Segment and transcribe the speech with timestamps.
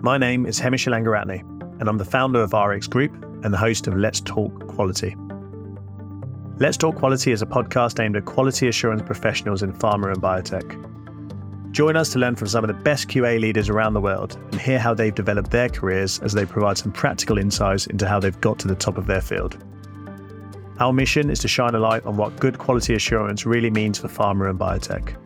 [0.00, 1.40] My name is Hemish Elangoratne,
[1.80, 5.16] and I'm the founder of RX Group and the host of Let's Talk Quality.
[6.58, 11.72] Let's Talk Quality is a podcast aimed at quality assurance professionals in pharma and biotech.
[11.72, 14.60] Join us to learn from some of the best QA leaders around the world and
[14.60, 18.40] hear how they've developed their careers as they provide some practical insights into how they've
[18.40, 19.58] got to the top of their field.
[20.78, 24.06] Our mission is to shine a light on what good quality assurance really means for
[24.06, 25.16] pharma and biotech.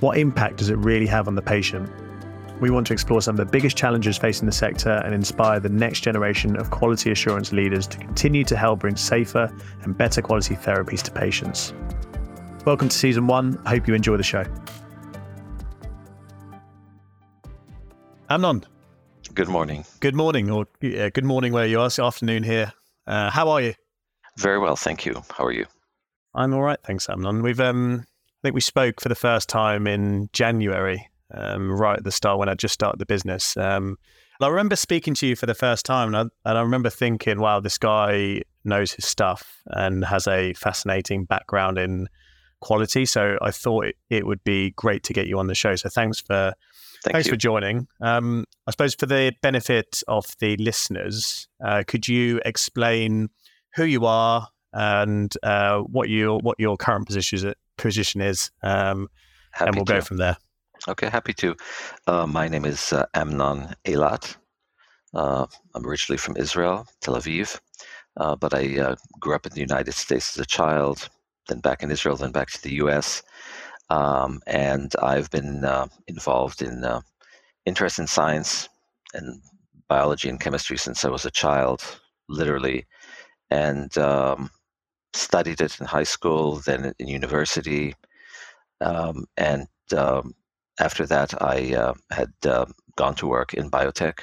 [0.00, 1.90] What impact does it really have on the patient?
[2.60, 5.68] We want to explore some of the biggest challenges facing the sector and inspire the
[5.68, 10.56] next generation of quality assurance leaders to continue to help bring safer and better quality
[10.56, 11.72] therapies to patients.
[12.64, 13.60] Welcome to season one.
[13.64, 14.44] I hope you enjoy the show.
[18.28, 18.64] Amnon.
[19.34, 19.84] Good morning.
[20.00, 21.86] Good morning, or uh, good morning where you are.
[21.86, 22.72] It's afternoon here.
[23.06, 23.74] Uh, how are you?
[24.36, 25.22] Very well, thank you.
[25.30, 25.66] How are you?
[26.34, 27.42] I'm all right, thanks, Amnon.
[27.42, 32.04] We've um, I think we spoke for the first time in January, um, right at
[32.04, 33.56] the start when I just started the business.
[33.56, 33.96] Um,
[34.40, 37.40] I remember speaking to you for the first time, and I, and I remember thinking,
[37.40, 42.08] "Wow, this guy knows his stuff and has a fascinating background in
[42.60, 45.74] quality." So I thought it, it would be great to get you on the show.
[45.74, 46.54] So thanks for
[47.04, 47.32] Thank thanks you.
[47.32, 47.86] for joining.
[48.00, 53.30] Um, I suppose for the benefit of the listeners, uh, could you explain
[53.74, 59.08] who you are and uh, what your what your current position is, position is, um,
[59.60, 59.92] and we'll to.
[59.92, 60.36] go from there.
[60.86, 61.56] Okay, happy to.
[62.06, 64.36] Uh, my name is uh, Amnon Eylath.
[65.12, 67.58] Uh, I'm originally from Israel, Tel Aviv,
[68.16, 71.08] uh, but I uh, grew up in the United States as a child,
[71.48, 73.22] then back in Israel, then back to the U.S.
[73.90, 76.84] Um, and I've been uh, involved in
[77.66, 78.68] interest in science
[79.14, 79.42] and
[79.88, 81.82] biology and chemistry since I was a child,
[82.28, 82.86] literally,
[83.50, 84.50] and um,
[85.12, 87.94] studied it in high school, then in university,
[88.80, 90.34] um, and um,
[90.78, 94.20] after that, I uh, had uh, gone to work in biotech.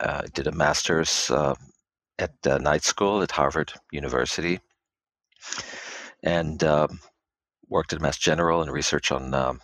[0.00, 1.54] Uh, did a master's uh,
[2.18, 4.60] at uh, night school at Harvard University,
[6.22, 7.00] and um,
[7.68, 9.60] worked at Mass General in research on um,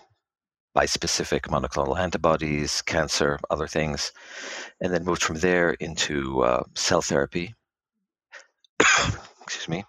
[0.77, 4.13] bispecific monoclonal antibodies, cancer, other things,
[4.81, 7.55] and then moved from there into uh, cell therapy.
[9.43, 9.85] Excuse me,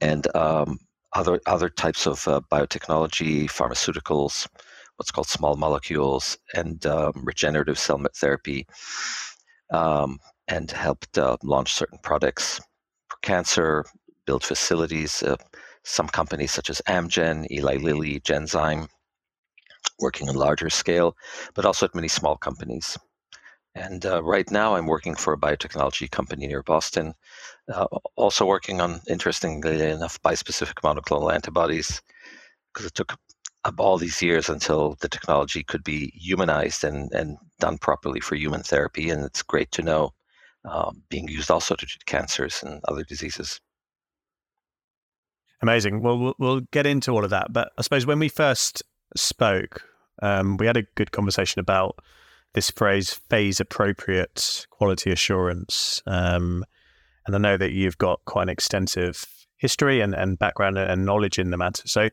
[0.00, 0.78] and um,
[1.18, 4.46] other other types of uh, biotechnology, pharmaceuticals,
[4.96, 8.66] what's called small molecules, and um, regenerative cell therapy,
[9.72, 12.60] um, and helped uh, launch certain products
[13.10, 13.84] for cancer,
[14.26, 15.22] build facilities.
[15.22, 15.36] Uh,
[15.84, 18.88] some companies such as Amgen, Eli Lilly, Genzyme,
[20.00, 21.16] working on larger scale,
[21.54, 22.96] but also at many small companies.
[23.74, 27.14] And uh, right now, I'm working for a biotechnology company near Boston,
[27.72, 27.86] uh,
[28.16, 32.02] also working on, interestingly enough, bispecific monoclonal antibodies,
[32.72, 33.16] because it took
[33.64, 38.34] up all these years until the technology could be humanized and, and done properly for
[38.34, 39.10] human therapy.
[39.10, 40.12] And it's great to know
[40.64, 43.60] um, being used also to treat cancers and other diseases.
[45.60, 46.02] Amazing.
[46.02, 47.52] Well, well, we'll get into all of that.
[47.52, 48.82] But I suppose when we first
[49.16, 49.82] spoke,
[50.22, 51.98] um, we had a good conversation about
[52.54, 56.02] this phrase phase appropriate quality assurance.
[56.06, 56.64] Um,
[57.26, 59.26] and I know that you've got quite an extensive
[59.56, 61.86] history and, and background and knowledge in the matter.
[61.86, 62.08] So,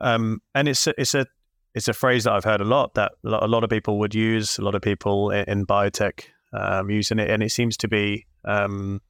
[0.00, 1.26] um, and it's a, it's a
[1.74, 4.58] it's a phrase that I've heard a lot that a lot of people would use.
[4.58, 8.26] A lot of people in, in biotech um, using it, and it seems to be
[8.44, 9.00] um,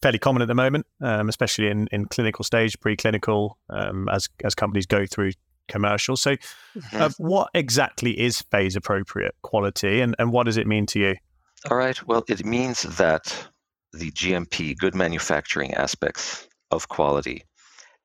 [0.00, 4.54] fairly common at the moment, um, especially in, in clinical stage, preclinical, um, as as
[4.54, 5.32] companies go through
[5.68, 6.16] commercial.
[6.16, 6.36] So,
[6.92, 11.16] uh, what exactly is phase appropriate quality, and, and what does it mean to you?
[11.70, 12.00] All right.
[12.06, 13.48] Well, it means that
[13.92, 17.44] the GMP, good manufacturing aspects of quality,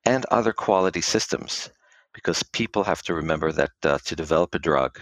[0.06, 1.70] and other quality systems,
[2.14, 5.00] because people have to remember that uh, to develop a drug,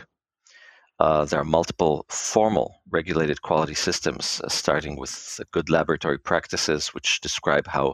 [1.00, 7.22] uh, there are multiple formal regulated quality systems, uh, starting with good laboratory practices, which
[7.22, 7.94] describe how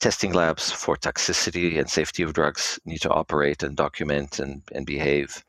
[0.00, 4.86] testing labs for toxicity and safety of drugs need to operate and document and, and
[4.86, 5.44] behave.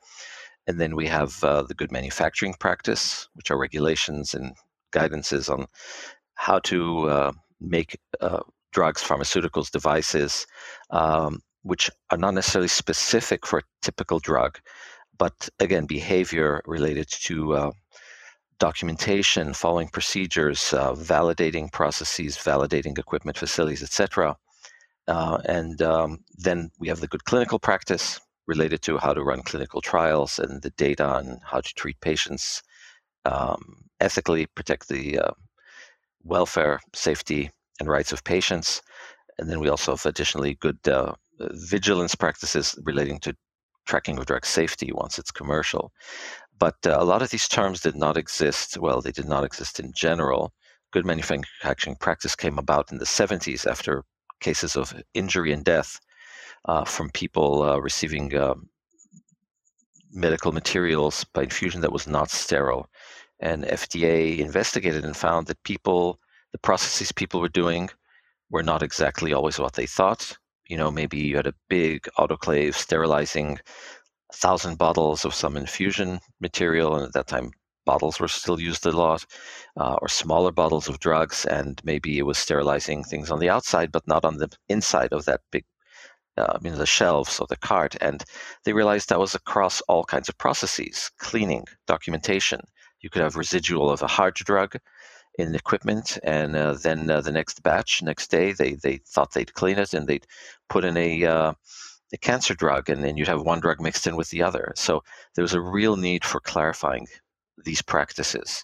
[0.67, 4.53] And then we have uh, the good manufacturing practice, which are regulations and
[4.93, 5.65] guidances on
[6.35, 8.41] how to uh, make uh,
[8.71, 10.45] drugs, pharmaceuticals, devices,
[10.91, 14.59] um, which are not necessarily specific for a typical drug,
[15.17, 17.71] but again, behavior related to uh,
[18.59, 24.35] documentation, following procedures, uh, validating processes, validating equipment, facilities, etc.
[25.07, 29.41] Uh, and um, then we have the good clinical practice related to how to run
[29.43, 32.63] clinical trials and the data on how to treat patients
[33.25, 35.31] um, ethically, protect the uh,
[36.23, 38.81] welfare, safety, and rights of patients.
[39.37, 43.35] And then we also have additionally good uh, vigilance practices relating to
[43.85, 45.91] tracking of drug safety once it's commercial.
[46.59, 48.77] But uh, a lot of these terms did not exist.
[48.77, 50.53] Well, they did not exist in general.
[50.91, 54.03] Good manufacturing practice came about in the 70s after
[54.39, 55.99] cases of injury and death
[56.65, 58.69] uh, from people uh, receiving um,
[60.11, 62.89] medical materials by infusion that was not sterile.
[63.39, 66.19] And FDA investigated and found that people,
[66.51, 67.89] the processes people were doing,
[68.49, 70.37] were not exactly always what they thought.
[70.67, 73.59] You know, maybe you had a big autoclave sterilizing
[74.33, 77.51] thousand bottles of some infusion material, and at that time
[77.85, 79.25] bottles were still used a lot,
[79.77, 83.91] uh, or smaller bottles of drugs, and maybe it was sterilizing things on the outside,
[83.91, 85.65] but not on the inside of that big
[86.37, 87.95] uh, you know, the shelves of the cart.
[87.99, 88.23] And
[88.63, 92.61] they realized that was across all kinds of processes cleaning, documentation.
[93.01, 94.77] You could have residual of a hard drug
[95.37, 99.53] in equipment, and uh, then uh, the next batch, next day, they, they thought they'd
[99.53, 100.25] clean it and they'd
[100.67, 101.53] put in a, uh,
[102.13, 104.73] a cancer drug, and then you'd have one drug mixed in with the other.
[104.75, 105.03] So
[105.35, 107.07] there was a real need for clarifying
[107.65, 108.63] these practices.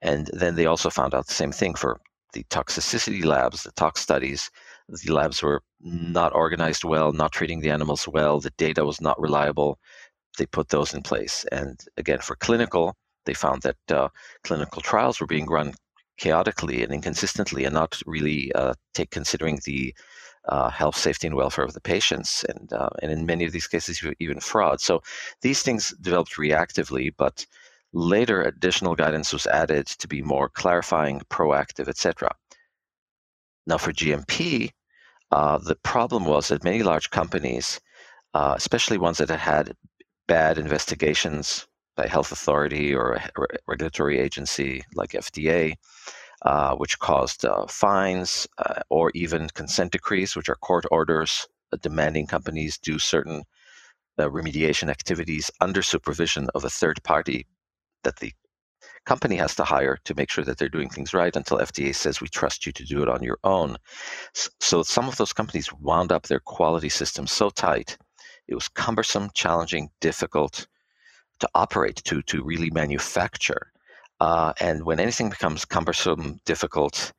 [0.00, 2.00] And then they also found out the same thing for
[2.32, 4.50] the toxicity labs, the tox studies
[4.88, 9.20] the labs were not organized well, not treating the animals well, the data was not
[9.20, 9.78] reliable.
[10.38, 11.44] They put those in place.
[11.52, 12.96] And again, for clinical,
[13.26, 14.08] they found that uh,
[14.44, 15.74] clinical trials were being run
[16.16, 19.94] chaotically and inconsistently and not really uh, take considering the
[20.48, 23.66] uh, health, safety, and welfare of the patients, and uh, and in many of these
[23.66, 24.80] cases, even fraud.
[24.80, 25.02] So
[25.42, 27.46] these things developed reactively, but
[27.92, 32.30] later additional guidance was added to be more clarifying, proactive, etc.
[33.66, 34.70] Now for GMP,
[35.30, 37.80] uh, the problem was that many large companies,
[38.34, 39.76] uh, especially ones that had had
[40.26, 41.66] bad investigations
[41.96, 43.30] by health authority or a
[43.66, 45.74] regulatory agency like FDA,
[46.42, 51.46] uh, which caused uh, fines uh, or even consent decrees, which are court orders
[51.82, 53.42] demanding companies do certain
[54.18, 57.46] remediation activities under supervision of a third party
[58.04, 58.32] that the
[59.04, 62.20] company has to hire to make sure that they're doing things right until FDA says
[62.20, 63.76] we trust you to do it on your own.
[64.60, 67.96] So some of those companies wound up their quality system so tight,
[68.48, 70.66] it was cumbersome, challenging, difficult
[71.40, 73.72] to operate, to to really manufacture.
[74.20, 77.12] Uh, and when anything becomes cumbersome, difficult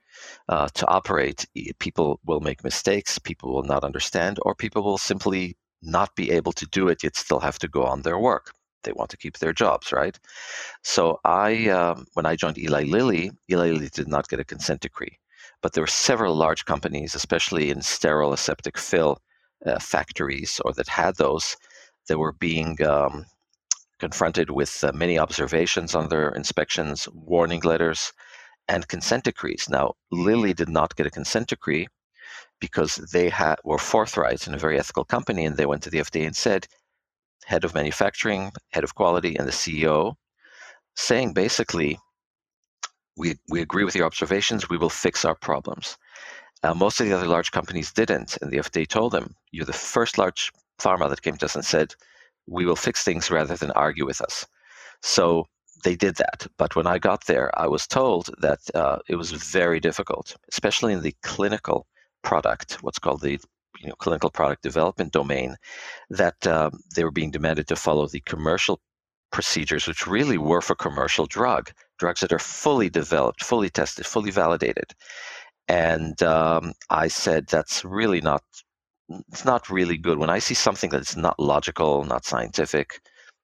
[0.49, 1.45] uh, to operate,
[1.79, 6.51] people will make mistakes, people will not understand, or people will simply not be able
[6.51, 8.51] to do it yet still have to go on their work
[8.83, 10.17] they want to keep their jobs, right?
[10.83, 14.81] So I, um, when I joined Eli Lilly, Eli Lilly did not get a consent
[14.81, 15.19] decree,
[15.61, 19.19] but there were several large companies, especially in sterile aseptic fill
[19.65, 21.57] uh, factories, or that had those,
[22.07, 23.25] that were being um,
[23.99, 28.11] confronted with uh, many observations on their inspections, warning letters,
[28.67, 29.67] and consent decrees.
[29.69, 31.87] Now, Lilly did not get a consent decree
[32.59, 35.99] because they had, were forthright in a very ethical company, and they went to the
[35.99, 36.67] FDA and said,
[37.45, 40.15] head of manufacturing, head of quality, and the CEO,
[40.95, 41.97] saying basically,
[43.17, 45.97] we, we agree with your observations, we will fix our problems.
[46.63, 49.73] Uh, most of the other large companies didn't, and the FDA told them, you're the
[49.73, 51.95] first large pharma that came to us and said,
[52.49, 54.45] we will fix things rather than argue with us.
[55.01, 55.45] So
[55.83, 56.47] they did that.
[56.57, 60.93] But when I got there, I was told that uh, it was very difficult, especially
[60.93, 61.87] in the clinical
[62.21, 63.39] product, what's called the
[63.79, 65.55] you know, clinical product development domain,
[66.09, 68.79] that um, they were being demanded to follow the commercial
[69.31, 74.31] procedures, which really were for commercial drug, drugs that are fully developed, fully tested, fully
[74.31, 74.91] validated.
[75.67, 78.43] And um, I said, that's really not,
[79.31, 80.17] it's not really good.
[80.19, 83.01] When I see something that's not logical, not scientific,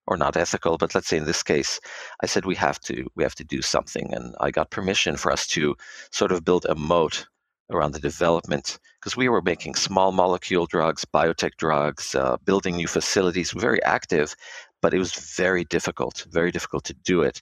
[0.07, 1.79] or not ethical, but let's say in this case,
[2.21, 5.31] I said we have to we have to do something, and I got permission for
[5.31, 5.75] us to
[6.11, 7.25] sort of build a moat
[7.71, 12.87] around the development because we were making small molecule drugs, biotech drugs, uh, building new
[12.87, 14.35] facilities, very active,
[14.81, 17.41] but it was very difficult, very difficult to do it.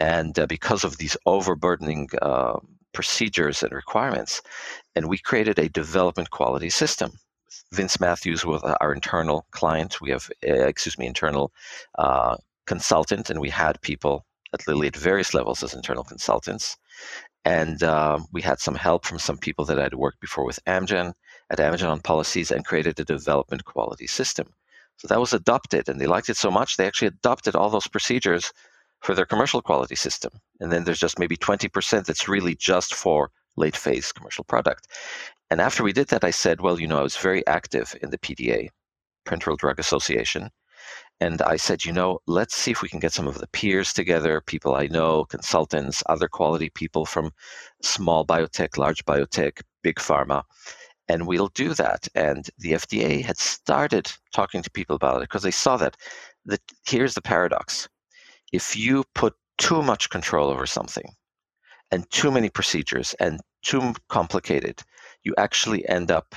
[0.00, 2.58] And uh, because of these overburdening uh,
[2.92, 4.40] procedures and requirements,
[4.94, 7.12] and we created a development quality system.
[7.72, 10.00] Vince Matthews was our internal client.
[10.00, 11.52] We have, uh, excuse me, internal
[11.98, 12.36] uh,
[12.66, 16.76] consultant, and we had people at Lilly at various levels as internal consultants.
[17.44, 21.14] And uh, we had some help from some people that I'd worked before with Amgen
[21.50, 24.52] at Amgen on policies and created a development quality system.
[24.96, 27.86] So that was adopted, and they liked it so much they actually adopted all those
[27.86, 28.52] procedures
[29.00, 30.32] for their commercial quality system.
[30.60, 34.88] And then there's just maybe 20% that's really just for late phase commercial product.
[35.50, 38.10] And after we did that, I said, well, you know, I was very active in
[38.10, 38.68] the PDA,
[39.26, 40.50] Parenteral Drug Association.
[41.20, 43.92] And I said, you know, let's see if we can get some of the peers
[43.92, 47.32] together, people I know, consultants, other quality people from
[47.82, 50.44] small biotech, large biotech, big pharma,
[51.08, 52.06] and we'll do that.
[52.14, 55.96] And the FDA had started talking to people about it because they saw that.
[56.44, 57.88] That here's the paradox:
[58.52, 61.10] if you put too much control over something,
[61.90, 64.82] and too many procedures, and too complicated,
[65.24, 66.34] you actually end up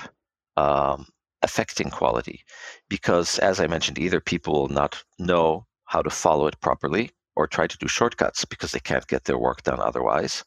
[0.58, 1.08] um,
[1.42, 2.42] affecting quality,
[2.90, 7.48] because as I mentioned, either people will not know how to follow it properly, or
[7.48, 10.44] try to do shortcuts because they can't get their work done otherwise,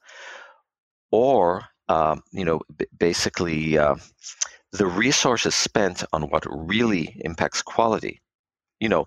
[1.11, 3.97] or um, you know, b- basically uh,
[4.73, 8.21] the resources spent on what really impacts quality.
[8.81, 9.07] You know,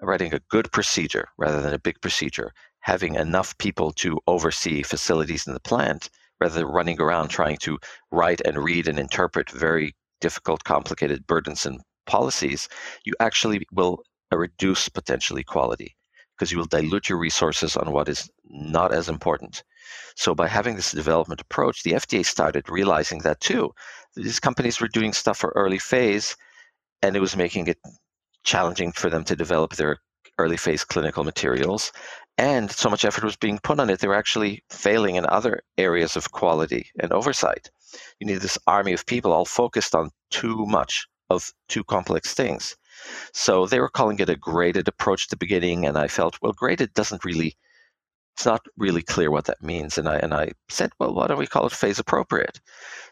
[0.00, 5.46] writing a good procedure rather than a big procedure, having enough people to oversee facilities
[5.46, 7.78] in the plant rather than running around trying to
[8.10, 12.68] write and read and interpret very difficult, complicated, burdensome policies,
[13.04, 14.02] you actually will
[14.32, 15.96] reduce potentially quality
[16.36, 19.62] because you will dilute your resources on what is not as important.
[20.16, 23.72] So by having this development approach, the FDA started realizing that too.
[24.14, 26.36] These companies were doing stuff for early phase,
[27.02, 27.78] and it was making it
[28.44, 29.98] challenging for them to develop their
[30.38, 31.92] early phase clinical materials.
[32.38, 35.62] And so much effort was being put on it, they were actually failing in other
[35.78, 37.70] areas of quality and oversight.
[38.20, 42.76] You need this army of people all focused on too much of too complex things.
[43.32, 46.52] So they were calling it a graded approach at the beginning, and I felt, well,
[46.52, 47.56] graded doesn't really,
[48.36, 49.98] it's not really clear what that means.
[49.98, 52.60] And I and I said, well, why don't we call it phase appropriate?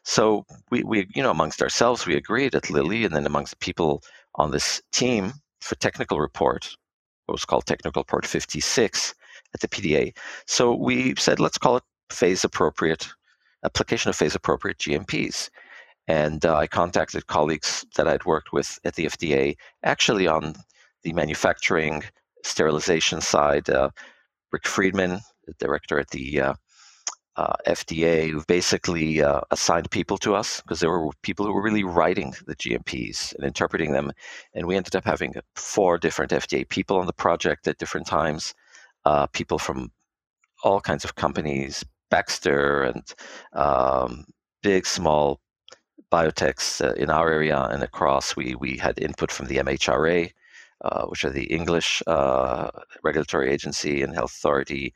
[0.05, 3.65] So we, we you know, amongst ourselves, we agreed at Lilly, and then amongst the
[3.65, 4.03] people
[4.37, 6.77] on this team for technical report,
[7.27, 9.15] what was called technical Part 56
[9.55, 10.17] at the PDA.
[10.47, 13.09] So we said, let's call it phase appropriate
[13.65, 15.49] application of phase appropriate GMPs.
[16.07, 20.55] And uh, I contacted colleagues that I'd worked with at the FDA, actually on
[21.03, 22.03] the manufacturing
[22.43, 23.71] sterilization side.
[23.71, 23.89] Uh,
[24.53, 26.55] Rick Friedman, the director at the uh,
[27.37, 31.63] uh FDA, who basically uh, assigned people to us because there were people who were
[31.63, 34.13] really writing the GMPs and interpreting them.
[34.55, 38.55] And we ended up having four different FDA people on the project at different times,
[39.05, 39.91] uh, people from
[40.63, 43.03] all kinds of companies, Baxter and
[43.53, 44.25] um,
[44.63, 45.41] big, small
[46.13, 48.37] biotechs uh, in our area and across.
[48.37, 50.31] We we had input from the MHRA,
[50.85, 52.71] uh, which are the English uh,
[53.03, 54.95] regulatory agency and health authority,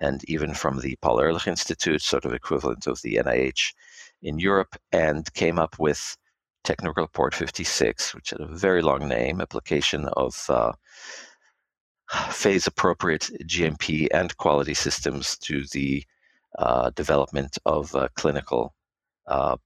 [0.00, 3.74] and even from the Paul Ehrlich Institute, sort of equivalent of the NIH
[4.22, 6.16] in Europe, and came up with
[6.64, 10.72] Technical Report 56, which had a very long name, application of uh,
[12.30, 16.04] phase appropriate GMP and quality systems to the
[16.58, 18.74] uh, development of clinical
[19.26, 19.56] uh,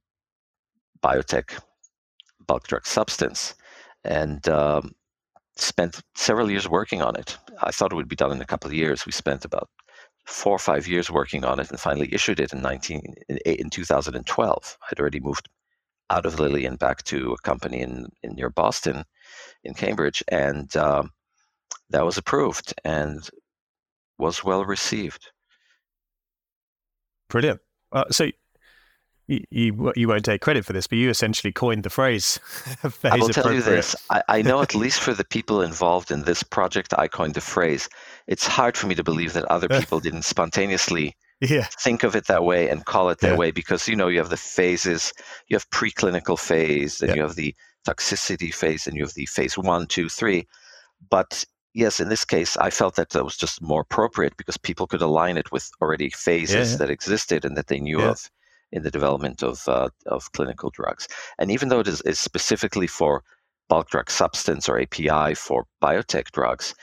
[1.02, 1.58] biotech
[2.46, 3.54] bulk drug substance
[4.04, 4.92] and um,
[5.56, 7.38] spent several years working on it.
[7.62, 9.06] I thought it would be done in a couple of years.
[9.06, 9.68] We spent about
[10.24, 13.14] four or five years working on it and finally issued it in 19
[13.44, 14.78] in 2012.
[14.90, 15.48] I'd already moved
[16.10, 19.04] out of Lilly and back to a company in, in near Boston,
[19.64, 21.10] in Cambridge, and um,
[21.90, 23.28] that was approved and
[24.18, 25.30] was well received.
[27.28, 27.60] Brilliant.
[27.92, 28.30] Uh, so
[29.26, 32.38] you, you, you won't take credit for this, but you essentially coined the phrase.
[33.04, 36.22] I will tell you this: I, I know at least for the people involved in
[36.22, 37.88] this project, I coined the phrase.
[38.26, 41.66] It's hard for me to believe that other people didn't spontaneously yeah.
[41.80, 43.36] think of it that way and call it that yeah.
[43.36, 45.12] way because you know you have the phases.
[45.48, 47.16] You have preclinical phase, then yeah.
[47.16, 47.54] you have the
[47.88, 50.46] toxicity phase, and you have the phase one, two, three.
[51.08, 54.86] But yes, in this case, I felt that that was just more appropriate because people
[54.86, 58.30] could align it with already phases that existed and that they knew of
[58.74, 61.08] in the development of, uh, of clinical drugs.
[61.38, 63.22] And even though it is, is, specifically for
[63.68, 66.74] bulk drug substance or API for biotech drugs,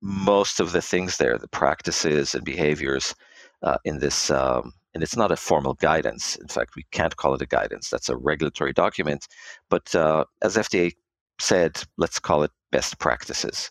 [0.00, 3.14] most of the things there, the practices and behaviors
[3.62, 6.36] uh, in this, um, and it's not a formal guidance.
[6.36, 7.90] In fact, we can't call it a guidance.
[7.90, 9.28] That's a regulatory document.
[9.68, 10.92] But uh, as FDA
[11.40, 13.70] said, let's call it best practices,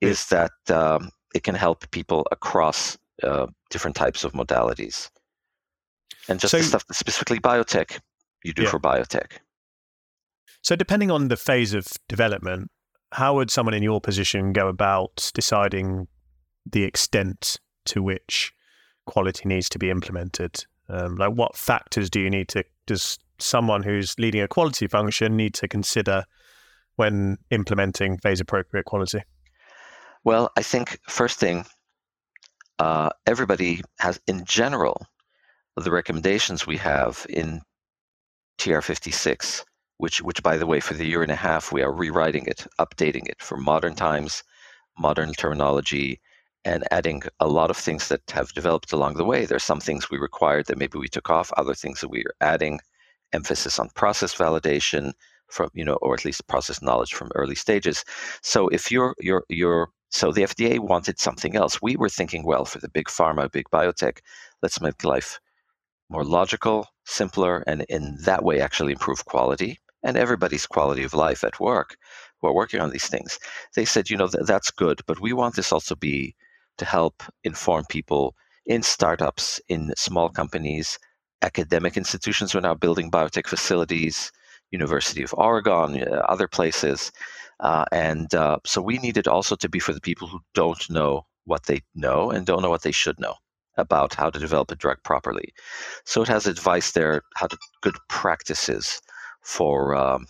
[0.00, 5.10] is that um, it can help people across uh, different types of modalities
[6.28, 7.98] and just so, the stuff that's specifically biotech
[8.44, 8.70] you do yeah.
[8.70, 9.38] for biotech.
[10.62, 12.70] So, depending on the phase of development,
[13.12, 16.08] how would someone in your position go about deciding
[16.64, 18.52] the extent to which
[19.06, 20.64] quality needs to be implemented?
[20.88, 22.64] Um, like, what factors do you need to?
[22.86, 26.24] Does someone who's leading a quality function need to consider
[26.96, 29.22] when implementing phase appropriate quality?
[30.24, 31.64] Well, I think first thing,
[32.78, 35.06] uh, everybody has, in general,
[35.84, 37.60] the recommendations we have in
[38.58, 39.62] TR56,
[39.98, 42.66] which, which by the way, for the year and a half, we are rewriting it,
[42.80, 44.42] updating it for modern times,
[44.98, 46.20] modern terminology,
[46.64, 49.44] and adding a lot of things that have developed along the way.
[49.44, 52.34] There's some things we required that maybe we took off, other things that we are
[52.40, 52.80] adding,
[53.32, 55.12] emphasis on process validation
[55.48, 58.04] from you know or at least process knowledge from early stages
[58.40, 61.82] so if you're you're you're so the FDA wanted something else.
[61.82, 64.18] We were thinking, well, for the big pharma, big biotech,
[64.62, 65.38] let's make life
[66.08, 71.42] more logical, simpler, and in that way actually improve quality and everybody's quality of life
[71.42, 71.96] at work
[72.40, 73.38] who are working on these things.
[73.74, 76.34] They said, you know, th- that's good, but we want this also be
[76.78, 78.34] to help inform people
[78.66, 80.98] in startups, in small companies,
[81.42, 84.30] academic institutions who are now building biotech facilities,
[84.70, 87.10] University of Oregon, uh, other places.
[87.60, 90.90] Uh, and uh, so we need it also to be for the people who don't
[90.90, 93.34] know what they know and don't know what they should know
[93.76, 95.52] about how to develop a drug properly.
[96.04, 99.00] So it has advice there, how to good practices
[99.42, 100.26] for um,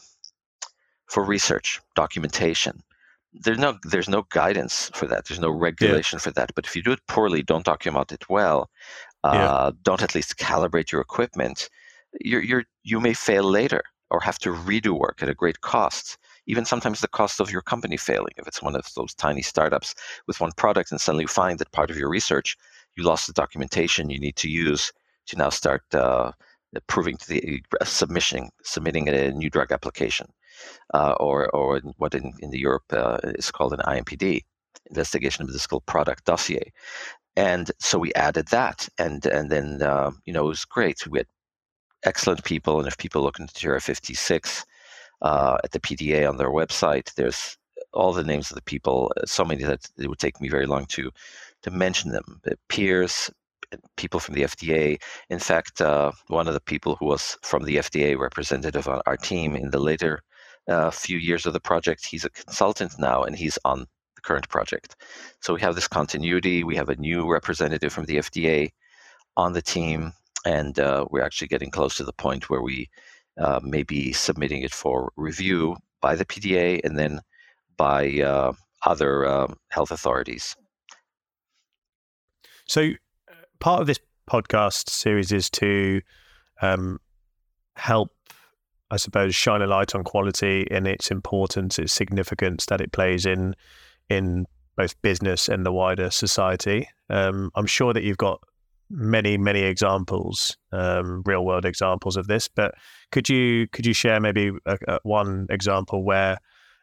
[1.07, 2.83] for research, documentation.
[3.33, 5.27] There's no there's no guidance for that.
[5.27, 6.23] There's no regulation yeah.
[6.23, 6.55] for that.
[6.55, 8.71] But if you do it poorly, don't document it well,
[9.25, 9.71] uh, yeah.
[9.83, 11.69] don't at least calibrate your equipment,
[12.21, 16.19] you're, you're you may fail later or have to redo work at a great cost
[16.47, 19.95] even sometimes the cost of your company failing if it's one of those tiny startups
[20.27, 22.57] with one product and suddenly you find that part of your research
[22.97, 24.93] you lost the documentation you need to use
[25.27, 26.33] to now start uh,
[26.87, 30.27] proving to the uh, submission submitting a new drug application
[30.95, 34.43] uh, or or what in, in the Europe uh, is called an IMPD
[34.91, 36.73] investigation of medicinal product dossier
[37.37, 41.19] and so we added that and and then uh, you know it was great we
[41.19, 41.27] had
[42.05, 44.65] excellent people and if people look into TR 56
[45.23, 47.13] uh, at the PDA on their website.
[47.15, 47.57] There's
[47.93, 50.67] all the names of the people, uh, so many that it would take me very
[50.67, 51.11] long to
[51.67, 52.41] to mention them.
[52.69, 53.31] Peers,
[53.97, 55.03] people from the FDA.
[55.31, 59.17] In fact, uh, one of the people who was from the FDA representative on our
[59.17, 60.23] team in the later
[60.69, 64.49] uh, few years of the project, he's a consultant now, and he's on the current
[64.49, 64.95] project.
[65.41, 66.63] So we have this continuity.
[66.63, 68.71] We have a new representative from the FDA
[69.37, 70.13] on the team,
[70.45, 72.89] and uh, we're actually getting close to the point where we
[73.39, 77.21] uh, maybe submitting it for review by the PDA and then
[77.77, 78.53] by uh,
[78.87, 80.57] other uh, health authorities.
[82.67, 86.03] So, uh, part of this podcast series is to
[86.61, 86.99] um,
[87.77, 88.11] help,
[88.91, 93.25] I suppose, shine a light on quality and its importance, its significance that it plays
[93.25, 93.55] in
[94.09, 96.89] in both business and the wider society.
[97.09, 98.41] Um, I'm sure that you've got
[98.91, 102.49] many many examples, um, real world examples of this.
[102.49, 102.75] But
[103.13, 106.39] could you could you share maybe a, a one example where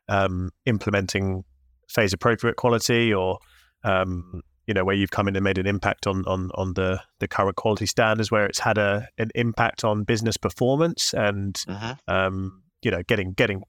[0.07, 1.43] um, implementing
[1.89, 3.39] phase appropriate quality or
[3.83, 7.01] um, you know where you've come in and made an impact on on on the
[7.19, 11.95] the current quality standards where it's had a an impact on business performance and uh-huh.
[12.07, 13.63] um, you know getting getting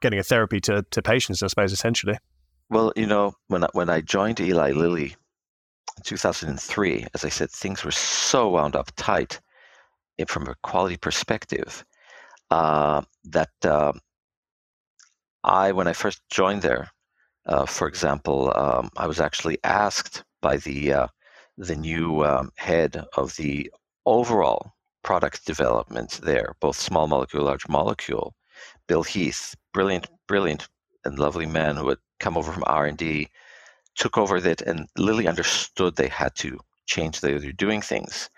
[0.00, 2.18] getting a therapy to to patients I suppose essentially
[2.70, 5.16] well you know when I, when I joined Eli Lilly
[5.98, 9.40] in 2003, as I said, things were so wound up tight
[10.18, 11.84] eh, from a quality perspective
[12.50, 13.92] uh, that uh,
[15.42, 16.90] I, when I first joined there,
[17.46, 21.06] uh, for example, um, I was actually asked by the uh,
[21.56, 23.70] the new um, head of the
[24.06, 24.72] overall
[25.02, 28.34] product development there, both small molecule, large molecule,
[28.86, 30.68] Bill Heath, brilliant, brilliant,
[31.04, 33.28] and lovely man who had come over from R and D
[33.96, 38.30] took over that, and Lilly understood they had to change the way they're doing things,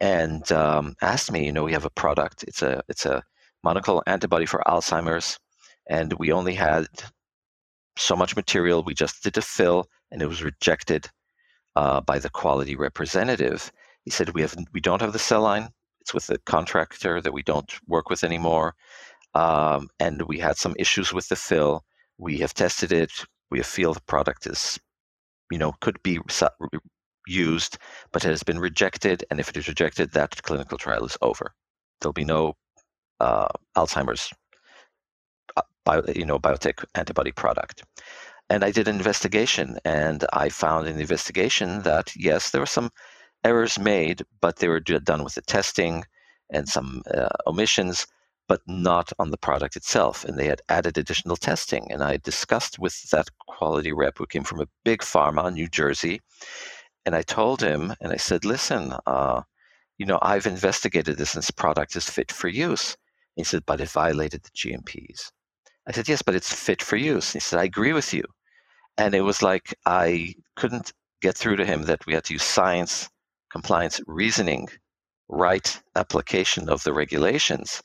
[0.00, 2.44] and um, asked me, you know, we have a product.
[2.44, 3.22] It's a it's a
[3.64, 5.38] monoclonal antibody for Alzheimer's,
[5.88, 6.86] and we only had
[7.96, 8.82] so much material.
[8.82, 11.08] We just did a fill, and it was rejected
[11.78, 13.72] uh, by the quality representative.
[14.06, 15.70] He said, we have we don't have the cell line.
[16.02, 18.74] It's with the contractor that we don't work with anymore,
[19.34, 21.84] um, and we had some issues with the fill.
[22.18, 23.12] We have tested it.
[23.52, 24.62] We feel the product is
[25.50, 26.18] you know, could be
[27.26, 27.78] used,
[28.12, 29.24] but it has been rejected.
[29.30, 31.52] And if it is rejected, that clinical trial is over.
[32.00, 32.54] There'll be no
[33.20, 34.32] uh, Alzheimer's,
[35.56, 37.84] uh, bio, you know, biotech antibody product.
[38.50, 42.66] And I did an investigation, and I found in the investigation that yes, there were
[42.66, 42.90] some
[43.44, 46.04] errors made, but they were done with the testing
[46.50, 48.06] and some uh, omissions
[48.48, 50.24] but not on the product itself.
[50.24, 51.92] And they had added additional testing.
[51.92, 56.20] And I discussed with that quality rep who came from a big pharma, New Jersey,
[57.04, 59.42] and I told him, and I said, listen, uh,
[59.98, 62.96] you know, I've investigated this and this product is fit for use.
[63.36, 65.30] he said, but it violated the GMPs.
[65.86, 67.32] I said, yes, but it's fit for use.
[67.32, 68.24] he said, I agree with you.
[68.98, 72.42] And it was like I couldn't get through to him that we had to use
[72.42, 73.08] science,
[73.50, 74.68] compliance, reasoning,
[75.28, 77.82] right application of the regulations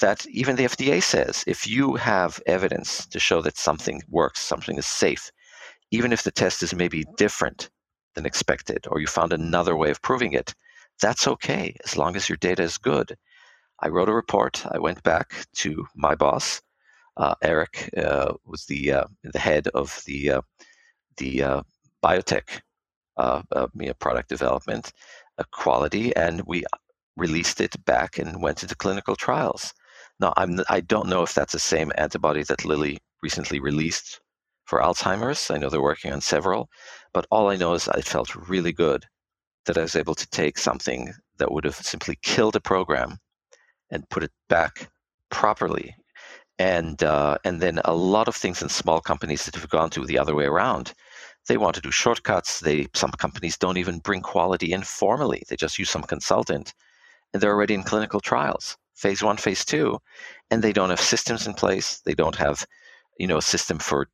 [0.00, 4.78] that even the FDA says if you have evidence to show that something works, something
[4.78, 5.30] is safe,
[5.90, 7.70] even if the test is maybe different
[8.14, 10.54] than expected, or you found another way of proving it,
[11.00, 13.16] that's okay as long as your data is good.
[13.80, 14.64] I wrote a report.
[14.66, 16.60] I went back to my boss.
[17.16, 20.40] Uh, Eric uh, was the uh, the head of the
[21.16, 21.62] the
[22.02, 22.60] biotech
[23.98, 24.92] product development
[25.52, 26.64] quality, and we
[27.16, 29.72] released it back and went into clinical trials.
[30.20, 34.20] Now, I'm I don't know if that's the same antibody that Lilly recently released
[34.64, 35.50] for Alzheimer's.
[35.50, 36.68] I know they're working on several,
[37.12, 39.04] but all I know is it felt really good
[39.66, 43.18] that I was able to take something that would have simply killed a program
[43.90, 44.90] and put it back
[45.30, 45.94] properly.
[46.60, 50.04] And uh, and then a lot of things in small companies that have gone to
[50.04, 50.92] the other way around.
[51.48, 52.60] They want to do shortcuts.
[52.60, 55.42] They some companies don't even bring quality in formally.
[55.48, 56.74] They just use some consultant,
[57.32, 59.98] and they're already in clinical trials, phase one, phase two,
[60.50, 62.00] and they don't have systems in place.
[62.04, 62.66] They don't have,
[63.18, 64.08] you know, a system for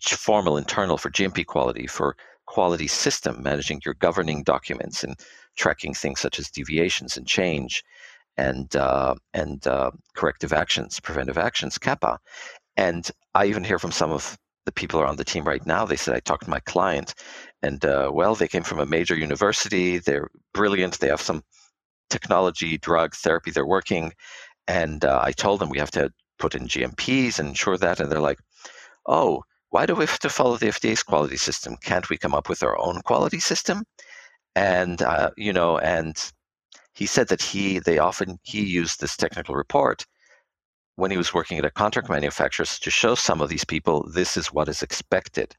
[0.00, 5.16] formal internal for GMP quality for quality system managing your governing documents and
[5.56, 7.84] tracking things such as deviations and change
[8.38, 12.18] and uh, and uh, corrective actions, preventive actions, CAPA.
[12.76, 15.84] And I even hear from some of the people on the team right now.
[15.84, 17.14] They said I talked to my client,
[17.62, 19.98] and uh, well, they came from a major university.
[19.98, 21.00] They're brilliant.
[21.00, 21.42] They have some
[22.08, 24.12] technology, drug therapy they're working,
[24.68, 28.10] and uh, I told them we have to put in GMPs and ensure that, and
[28.10, 28.38] they're like,
[29.06, 29.42] oh.
[29.70, 31.76] Why do we have to follow the FDA's quality system?
[31.84, 33.84] Can't we come up with our own quality system?
[34.56, 36.16] And uh, you know, and
[36.98, 40.04] he said that he they often he used this technical report
[40.96, 44.36] when he was working at a contract manufacturer to show some of these people this
[44.36, 45.54] is what is expected.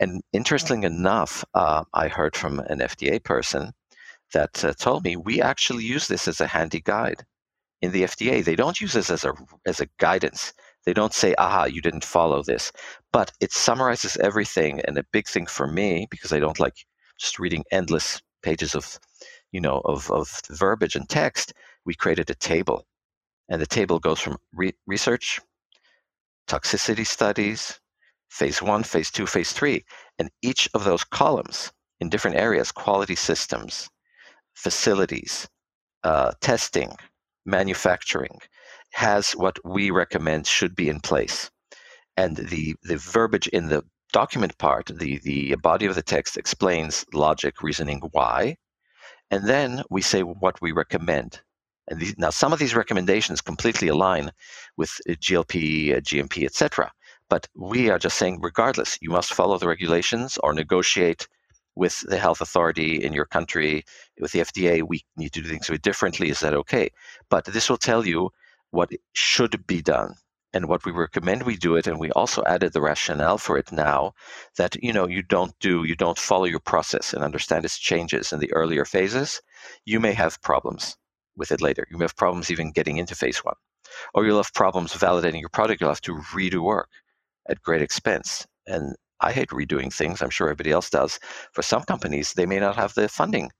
[0.00, 3.72] And interesting enough, uh, I heard from an FDA person
[4.32, 7.24] that uh, told me we actually use this as a handy guide
[7.82, 8.44] in the FDA.
[8.44, 9.32] They don't use this as a
[9.66, 10.52] as a guidance.
[10.86, 12.70] They don't say, "Aha, you didn't follow this,"
[13.12, 14.80] but it summarizes everything.
[14.82, 16.86] And a big thing for me, because I don't like
[17.18, 19.00] just reading endless pages of
[19.52, 21.52] you know, of, of verbiage and text,
[21.84, 22.86] we created a table.
[23.48, 25.40] And the table goes from re- research,
[26.46, 27.80] toxicity studies,
[28.28, 29.84] phase one, phase two, phase three.
[30.18, 33.88] And each of those columns in different areas quality systems,
[34.54, 35.48] facilities,
[36.04, 36.94] uh, testing,
[37.46, 38.38] manufacturing
[38.92, 41.50] has what we recommend should be in place.
[42.16, 43.82] And the, the verbiage in the
[44.12, 48.56] document part, the, the body of the text explains logic, reasoning, why,
[49.30, 51.40] and then we say what we recommend.
[51.88, 54.30] And these, now some of these recommendations completely align
[54.76, 56.92] with uh, GLP, uh, GMP, etc.
[57.30, 61.28] But we are just saying, regardless, you must follow the regulations or negotiate
[61.76, 63.84] with the health authority in your country,
[64.20, 64.82] with the FDA.
[64.86, 66.30] We need to do things a bit differently.
[66.30, 66.90] Is that okay?
[67.30, 68.30] But this will tell you
[68.70, 70.14] what should be done
[70.58, 73.70] and what we recommend we do it and we also added the rationale for it
[73.70, 74.12] now
[74.56, 78.32] that you know you don't do you don't follow your process and understand its changes
[78.32, 79.40] in the earlier phases
[79.84, 80.96] you may have problems
[81.38, 81.86] with it later.
[81.90, 83.54] You may have problems even getting into phase one.
[84.12, 86.90] Or you'll have problems validating your product you'll have to redo work
[87.48, 88.46] at great expense.
[88.66, 91.18] And i hate redoing things i'm sure everybody else does.
[91.52, 93.50] For some companies they may not have the funding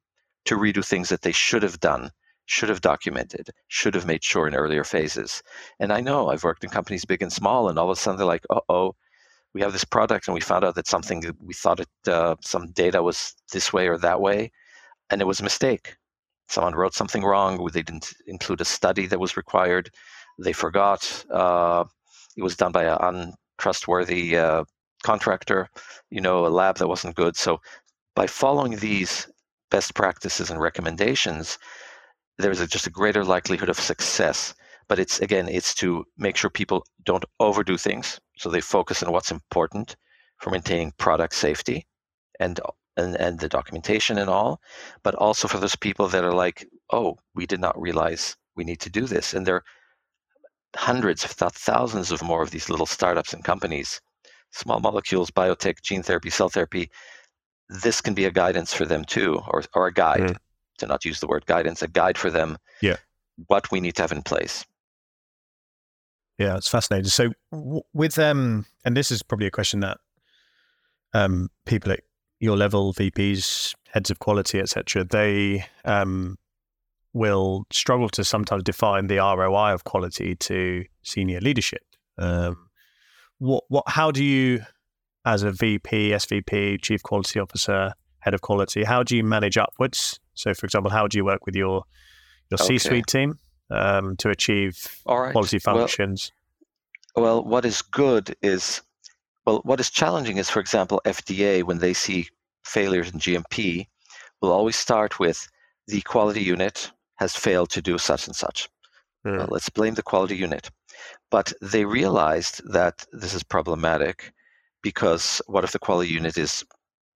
[0.47, 2.11] to redo things that they should have done
[2.49, 5.43] should have documented, should have made sure in earlier phases.
[5.79, 8.17] And I know I've worked in companies big and small, and all of a sudden
[8.17, 8.97] they're like, "Uh oh,
[9.55, 12.71] we have this product, and we found out that something we thought it uh, some
[12.73, 14.51] data was this way or that way,
[15.11, 15.97] and it was a mistake.
[16.49, 17.65] Someone wrote something wrong.
[17.73, 19.91] They didn't include a study that was required.
[20.39, 21.25] They forgot.
[21.31, 21.85] Uh,
[22.37, 24.65] it was done by an untrustworthy uh,
[25.03, 25.69] contractor.
[26.11, 27.37] You know, a lab that wasn't good.
[27.37, 27.61] So
[28.15, 29.29] by following these
[29.71, 31.59] best practices and recommendations,
[32.39, 34.55] there's a, just a greater likelihood of success.
[34.89, 39.13] But it's again, it's to make sure people don't overdo things, so they focus on
[39.13, 39.97] what's important
[40.39, 41.87] for maintaining product safety
[42.41, 42.59] and
[42.97, 44.61] and, and the documentation and all,
[45.05, 48.81] but also for those people that are like, oh, we did not realize we need
[48.81, 49.65] to do this, and there are
[50.75, 54.01] hundreds, if not thousands, of more of these little startups and companies,
[54.53, 56.91] small molecules, biotech, gene therapy, cell therapy.
[57.69, 60.21] This can be a guidance for them too, or or a guide.
[60.21, 60.37] Mm
[60.79, 62.59] to not use the word guidance, a guide for them.
[62.81, 62.97] Yeah.
[63.47, 64.65] What we need to have in place.
[66.39, 67.09] Yeah, it's fascinating.
[67.09, 67.33] So
[67.93, 69.99] with um, and this is probably a question that
[71.13, 72.01] um, people at
[72.41, 76.39] your level, VPs, heads of quality, etc., they um,
[77.13, 81.83] will struggle to sometimes define the ROI of quality to senior leadership.
[82.17, 82.69] Um,
[83.39, 84.63] what, what, how do you,
[85.25, 90.21] as a VP, SVP, chief quality officer, head of quality, how do you manage upwards
[90.39, 91.83] so, for example, how do you work with your
[92.49, 92.79] your okay.
[92.79, 93.39] C-suite team
[93.71, 96.31] um, to achieve quality functions?
[97.17, 98.81] Well, well, what is good is
[99.45, 102.29] well, what is challenging is, for example, FDA when they see
[102.65, 103.89] failures in GMP,
[104.41, 105.49] will always start with
[105.89, 108.69] the quality unit has failed to do such and such.
[109.27, 110.71] Uh, let's blame the quality unit.
[111.31, 114.33] But they realized that this is problematic
[114.83, 116.65] because what if the quality unit is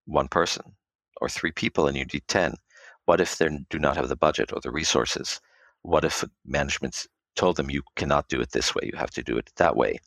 [0.06, 0.74] one person
[1.22, 2.54] or three people and you need 10?
[3.04, 5.40] What if they do not have the budget or the resources?
[5.82, 7.06] What if management
[7.36, 9.98] told them you cannot do it this way, you have to do it that way?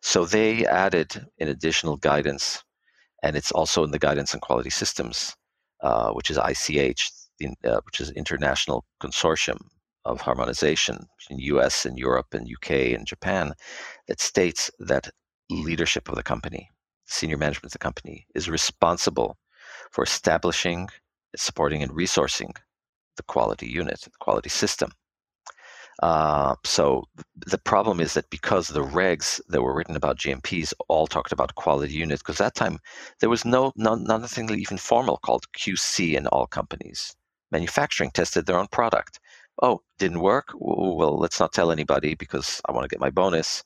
[0.00, 2.62] So they added an additional guidance,
[3.22, 5.36] and it's also in the guidance and quality systems,
[5.80, 7.10] uh, which is ICH,
[7.64, 9.58] uh, which is International Consortium
[10.04, 13.54] of Harmonization in US and Europe and UK and Japan,
[14.08, 15.08] that states that
[15.50, 16.68] leadership of the company,
[17.06, 19.36] senior management of the company, is responsible
[19.90, 20.88] for establishing,
[21.36, 22.54] supporting, and resourcing
[23.16, 24.92] the quality unit, the quality system.
[26.02, 27.04] Uh, so
[27.36, 31.54] the problem is that because the regs that were written about GMPs all talked about
[31.54, 32.78] quality unit, because that time
[33.20, 37.14] there was no, no nothing even formal called QC in all companies.
[37.50, 39.20] Manufacturing tested their own product.
[39.62, 40.48] Oh, didn't work?
[40.54, 43.62] Well, let's not tell anybody because I want to get my bonus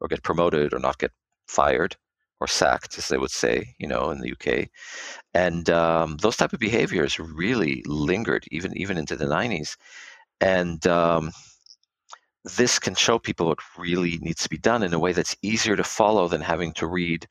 [0.00, 1.10] or get promoted or not get
[1.48, 1.96] fired
[2.44, 4.68] or sacked, as they would say, you know, in the UK.
[5.32, 9.76] And um, those type of behaviors really lingered even even into the 90s.
[10.40, 11.32] And um,
[12.58, 15.76] this can show people what really needs to be done in a way that's easier
[15.76, 17.26] to follow than having to read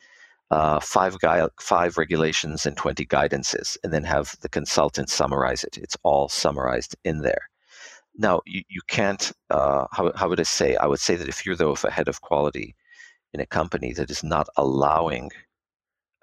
[0.51, 5.77] uh, five gui- five regulations and 20 guidances and then have the consultant summarize it.
[5.77, 7.49] It's all summarized in there.
[8.17, 10.75] Now, you, you can't, uh, how, how would I say?
[10.75, 12.75] I would say that if you're, though, a head of quality
[13.33, 15.31] in a company that is not allowing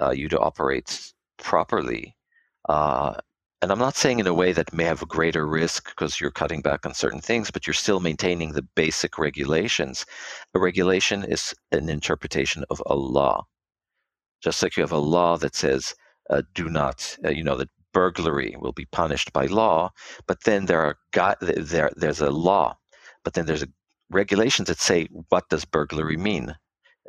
[0.01, 2.17] uh, you to operate properly,
[2.69, 3.15] uh,
[3.63, 6.31] and I'm not saying in a way that may have a greater risk because you're
[6.31, 10.07] cutting back on certain things, but you're still maintaining the basic regulations.
[10.55, 13.47] A regulation is an interpretation of a law.
[14.43, 15.95] Just like you have a law that says,
[16.31, 19.91] uh, do not, uh, you know, that burglary will be punished by law,
[20.27, 22.79] but then there are there there's a law,
[23.25, 23.69] but then there's a
[24.11, 26.57] regulations that say what does burglary mean?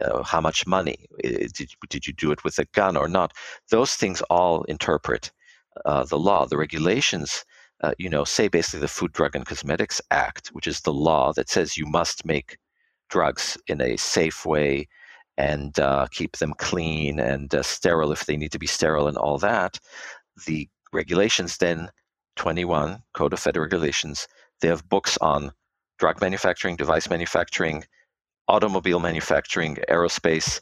[0.02, 1.06] Uh, how much money?
[1.22, 3.34] Did, did you do it with a gun or not?
[3.70, 5.32] Those things all interpret
[5.86, 6.46] uh, the law.
[6.46, 7.46] The regulations,
[7.82, 11.34] uh, you know, say basically the Food, Drug, and Cosmetics Act, which is the law
[11.34, 12.58] that says you must make
[13.10, 14.88] drugs in a safe way
[15.38, 19.18] and uh, keep them clean and uh, sterile if they need to be sterile and
[19.18, 19.80] all that.
[20.46, 21.90] The regulations then,
[22.36, 24.28] 21 Code of Federal Regulations,
[24.62, 25.52] they have books on
[26.00, 27.84] drug manufacturing, device manufacturing,
[28.48, 30.62] automobile manufacturing, aerospace,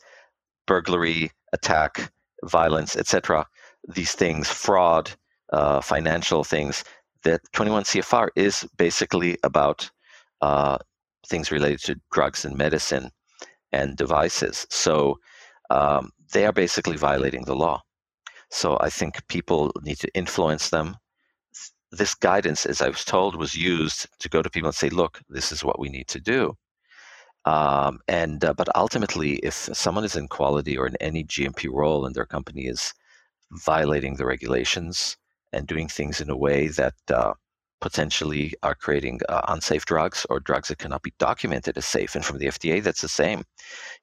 [0.67, 2.11] burglary, attack,
[2.43, 3.45] violence, etc
[3.87, 5.11] these things, fraud,
[5.53, 6.83] uh, financial things,
[7.23, 9.89] that 21 CFR is basically about
[10.41, 10.77] uh,
[11.27, 13.11] things related to drugs and medicine
[13.71, 14.65] and devices.
[14.69, 15.19] So
[15.69, 17.81] um, they are basically violating the law.
[18.51, 20.95] So I think people need to influence them.
[21.91, 25.21] This guidance, as I was told, was used to go to people and say, "Look,
[25.27, 26.55] this is what we need to do."
[27.49, 32.05] Um, and uh, but ultimately, if someone is in quality or in any GMP role
[32.05, 32.93] and their company is
[33.51, 35.17] violating the regulations
[35.51, 37.33] and doing things in a way that uh,
[37.81, 42.13] potentially are creating uh, unsafe drugs or drugs that cannot be documented as safe.
[42.13, 43.43] And from the FDA, that's the same.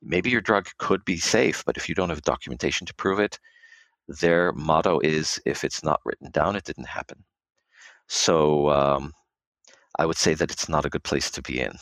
[0.02, 3.38] Maybe your drug could be safe, but if you don't have documentation to prove it,
[4.08, 7.22] their motto is if it's not written down, it didn't happen.
[8.08, 9.12] So um,
[10.00, 11.72] I would say that it's not a good place to be in.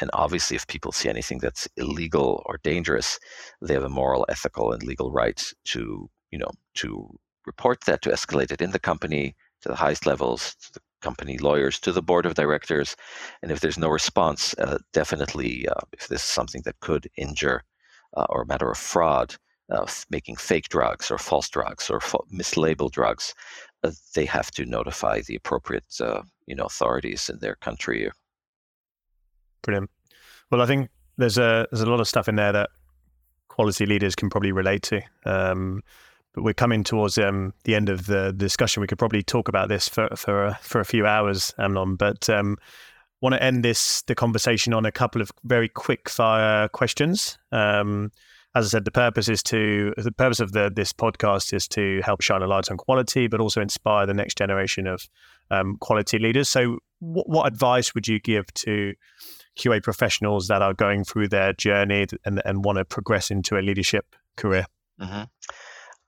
[0.00, 3.18] And obviously, if people see anything that's illegal or dangerous,
[3.62, 7.08] they have a moral, ethical, and legal right to you know, to
[7.46, 11.38] report that, to escalate it in the company to the highest levels, to the company
[11.38, 12.96] lawyers, to the board of directors.
[13.42, 17.62] And if there's no response, uh, definitely, uh, if this is something that could injure
[18.16, 19.34] uh, or a matter of fraud,
[19.70, 22.00] uh, making fake drugs or false drugs or
[22.32, 23.34] mislabeled drugs,
[23.82, 28.10] uh, they have to notify the appropriate, uh, you know, authorities in their country.
[29.66, 29.90] Brilliant.
[30.50, 32.70] Well, I think there's a there's a lot of stuff in there that
[33.48, 35.02] quality leaders can probably relate to.
[35.24, 35.82] Um,
[36.32, 38.80] but we're coming towards um, the end of the discussion.
[38.80, 41.96] We could probably talk about this for for for a few hours, Amnon.
[41.96, 42.58] But um,
[43.20, 47.38] want to end this the conversation on a couple of very quick fire questions.
[47.50, 48.12] Um,
[48.54, 52.00] as I said, the purpose is to the purpose of the this podcast is to
[52.04, 55.08] help shine a light on quality, but also inspire the next generation of
[55.50, 56.48] um, quality leaders.
[56.48, 58.94] So, what advice would you give to
[59.58, 63.60] QA professionals that are going through their journey and, and want to progress into a
[63.60, 64.66] leadership career?
[65.00, 65.24] Mm-hmm.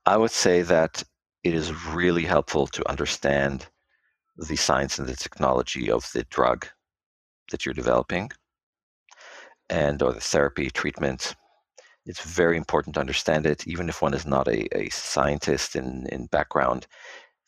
[0.05, 1.03] I would say that
[1.43, 3.67] it is really helpful to understand
[4.37, 6.67] the science and the technology of the drug
[7.51, 8.31] that you're developing
[9.69, 11.35] and or the therapy treatment
[12.05, 16.07] it's very important to understand it even if one is not a, a scientist in,
[16.11, 16.87] in background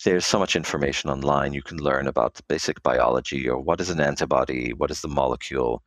[0.03, 1.53] there's so much information online.
[1.53, 5.83] You can learn about basic biology or what is an antibody, what is the molecule,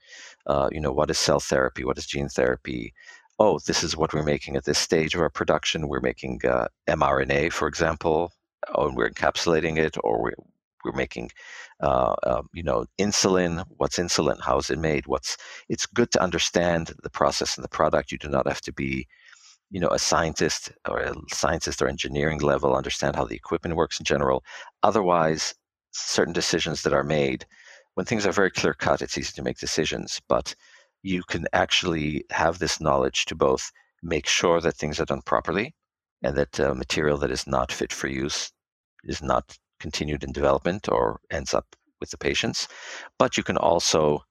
[0.46, 2.92] uh, you know, what is cell therapy, what is gene therapy.
[3.38, 5.88] Oh, this is what we're making at this stage of our production.
[5.88, 8.32] We're making uh, mRNA, for example,
[8.74, 10.34] oh, and we're encapsulating it, or we're,
[10.84, 11.30] we're making,
[11.80, 13.64] uh, um, you know, insulin.
[13.78, 14.40] What's insulin?
[14.40, 15.06] How is it made?
[15.08, 15.36] What's?
[15.68, 18.12] It's good to understand the process and the product.
[18.12, 19.08] You do not have to be
[19.74, 23.98] you know a scientist or a scientist or engineering level understand how the equipment works
[23.98, 24.44] in general.
[24.84, 25.54] Otherwise
[25.92, 27.44] certain decisions that are made
[27.94, 30.54] when things are very clear cut it's easy to make decisions but
[31.02, 33.70] you can actually have this knowledge to both
[34.02, 35.74] make sure that things are done properly
[36.22, 38.52] and that uh, material that is not fit for use
[39.04, 41.66] is not continued in development or ends up
[42.00, 42.68] with the patients.
[43.18, 44.24] But you can also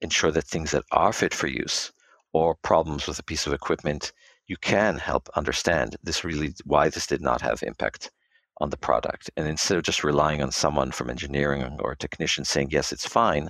[0.00, 1.92] ensure that things that are fit for use
[2.32, 4.12] or problems with a piece of equipment
[4.52, 8.10] you can help understand this really why this did not have impact
[8.60, 9.30] on the product.
[9.38, 13.08] And instead of just relying on someone from engineering or a technician saying, yes, it's
[13.08, 13.48] fine,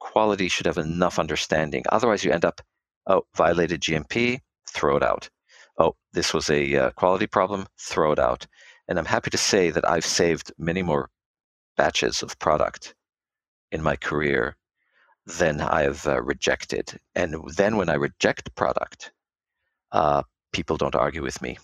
[0.00, 1.82] quality should have enough understanding.
[1.88, 2.60] Otherwise, you end up,
[3.06, 5.30] oh, violated GMP, throw it out.
[5.78, 8.46] Oh, this was a uh, quality problem, throw it out.
[8.86, 11.08] And I'm happy to say that I've saved many more
[11.78, 12.94] batches of product
[13.72, 14.58] in my career
[15.24, 17.00] than I've uh, rejected.
[17.14, 19.10] And then when I reject product,
[19.90, 20.22] uh,
[20.54, 21.58] people don't argue with me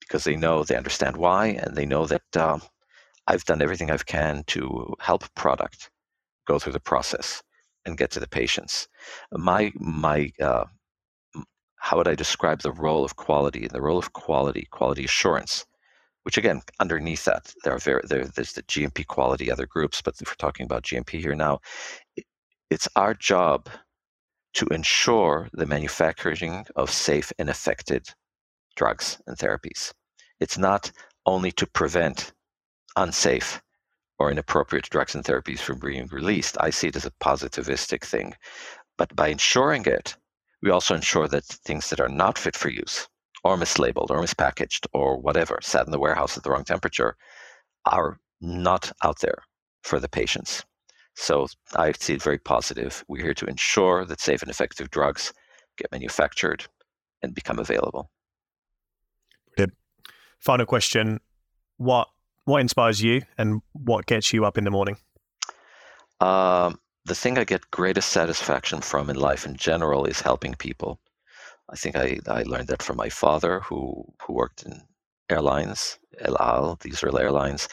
[0.00, 2.62] because they know they understand why and they know that um,
[3.26, 5.90] I've done everything I can to help product
[6.46, 7.42] go through the process
[7.86, 8.88] and get to the patients.
[9.32, 10.64] My my uh,
[11.76, 13.68] how would I describe the role of quality?
[13.68, 15.66] The role of quality, quality assurance,
[16.24, 20.14] which again, underneath that, there are very there, there's the GMP quality other groups, but
[20.20, 21.60] if we're talking about GMP here now,
[22.70, 23.68] it's our job
[24.54, 28.02] to ensure the manufacturing of safe and effective
[28.76, 29.92] drugs and therapies.
[30.40, 30.90] It's not
[31.26, 32.32] only to prevent
[32.96, 33.62] unsafe
[34.18, 36.56] or inappropriate drugs and therapies from being released.
[36.60, 38.34] I see it as a positivistic thing.
[38.98, 40.16] But by ensuring it,
[40.62, 43.08] we also ensure that things that are not fit for use
[43.44, 47.16] or mislabeled or mispackaged or whatever, sat in the warehouse at the wrong temperature,
[47.86, 49.42] are not out there
[49.82, 50.64] for the patients.
[51.20, 53.04] So I see it very positive.
[53.06, 55.34] We're here to ensure that safe and effective drugs
[55.76, 56.66] get manufactured
[57.22, 58.10] and become available.
[59.54, 59.74] Brilliant.
[60.38, 61.20] Final question:
[61.76, 62.08] What
[62.44, 64.96] what inspires you, and what gets you up in the morning?
[66.20, 71.00] Um, the thing I get greatest satisfaction from in life in general is helping people.
[71.68, 74.80] I think I, I learned that from my father, who who worked in
[75.28, 77.68] airlines, El Al, the Israel Airlines,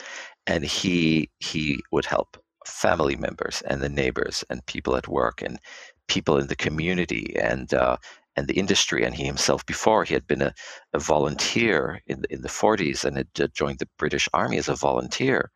[0.46, 5.60] and he he would help family members and the neighbors and people at work and
[6.08, 7.98] people in the community and uh,
[8.36, 9.04] and the industry.
[9.04, 10.54] And he himself, before he had been a,
[10.94, 14.76] a volunteer in the, in the 40s and had joined the British Army as a
[14.76, 15.52] volunteer,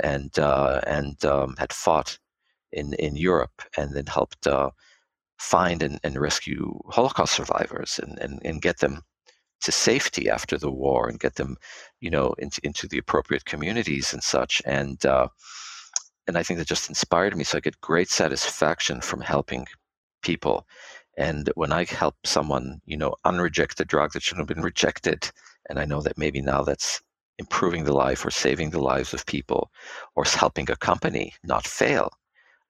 [0.00, 2.18] and uh, and um, had fought
[2.72, 4.70] in in Europe and then helped uh,
[5.38, 9.02] find and, and rescue Holocaust survivors and, and and get them
[9.62, 11.56] to safety after the war and get them,
[12.00, 14.60] you know, into into the appropriate communities and such.
[14.66, 15.28] And uh,
[16.26, 17.44] and I think that just inspired me.
[17.44, 19.66] So I get great satisfaction from helping
[20.22, 20.66] people.
[21.16, 25.30] And when I help someone, you know, unreject a drug that shouldn't have been rejected,
[25.68, 27.02] and I know that maybe now that's
[27.38, 29.70] improving the life or saving the lives of people,
[30.14, 32.10] or helping a company not fail,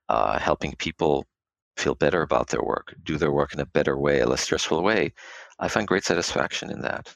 [0.09, 1.27] uh, helping people
[1.77, 4.83] feel better about their work, do their work in a better way, a less stressful
[4.83, 5.12] way,
[5.59, 7.15] I find great satisfaction in that.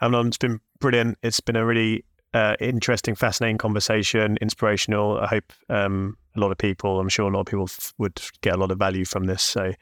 [0.00, 1.18] Amnon, it's been brilliant.
[1.22, 5.18] It's been a really uh, interesting, fascinating conversation, inspirational.
[5.18, 8.20] I hope um, a lot of people, I'm sure a lot of people f- would
[8.40, 9.42] get a lot of value from this.
[9.42, 9.72] So,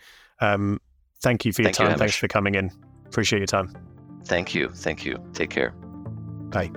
[0.41, 0.81] um,
[1.21, 1.91] thank you for your thank time.
[1.93, 2.71] You, Thanks for coming in.
[3.07, 3.75] Appreciate your time.
[4.25, 4.71] Thank you.
[4.71, 5.19] Thank you.
[5.35, 5.71] Take care.
[6.51, 6.71] Bye.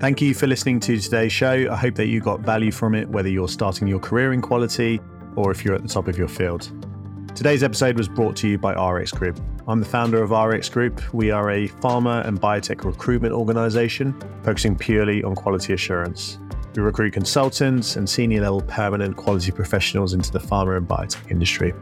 [0.00, 1.68] Thank you for listening to today's show.
[1.70, 5.00] I hope that you got value from it, whether you're starting your career in quality
[5.34, 6.70] or if you're at the top of your field.
[7.38, 9.38] Today's episode was brought to you by RX Group.
[9.68, 11.14] I'm the founder of RX Group.
[11.14, 16.40] We are a pharma and biotech recruitment organization focusing purely on quality assurance.
[16.74, 21.74] We recruit consultants and senior level permanent quality professionals into the pharma and biotech industry.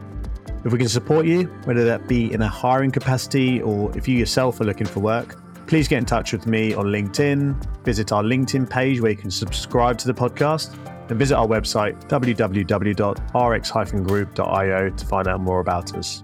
[0.63, 4.15] If we can support you, whether that be in a hiring capacity or if you
[4.15, 8.21] yourself are looking for work, please get in touch with me on LinkedIn, visit our
[8.21, 10.77] LinkedIn page where you can subscribe to the podcast,
[11.09, 16.23] and visit our website www.rx-group.io to find out more about us.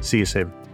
[0.00, 0.65] See you soon.